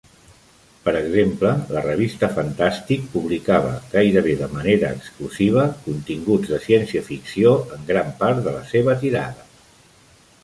Per 0.85 0.93
exemple, 0.99 1.49
la 1.73 1.83
revista 1.87 2.29
"Fantastic" 2.37 3.03
publicava, 3.15 3.73
gairebé 3.91 4.33
de 4.41 4.47
manera 4.55 4.89
exclusiva, 4.99 5.65
continguts 5.89 6.53
de 6.53 6.59
ciència-ficció 6.63 7.51
en 7.77 7.85
gran 7.91 8.09
part 8.23 8.41
de 8.49 8.55
la 8.57 8.65
seva 8.71 8.97
tirada. 9.05 9.47